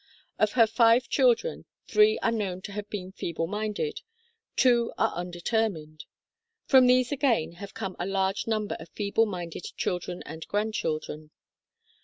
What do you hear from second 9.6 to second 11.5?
children and grandchildren.